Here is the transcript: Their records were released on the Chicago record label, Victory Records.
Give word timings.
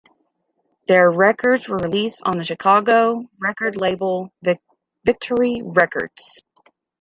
Their 0.87 1.11
records 1.11 1.67
were 1.69 1.77
released 1.77 2.23
on 2.25 2.39
the 2.39 2.43
Chicago 2.43 3.29
record 3.39 3.75
label, 3.75 4.33
Victory 5.05 5.61
Records. 5.63 6.41